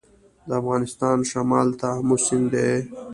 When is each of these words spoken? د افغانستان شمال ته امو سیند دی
د 0.47 0.49
افغانستان 0.61 1.17
شمال 1.31 1.67
ته 1.79 1.87
امو 1.99 2.17
سیند 2.25 2.47
دی 2.53 2.71